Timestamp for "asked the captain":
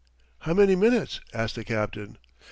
1.31-2.17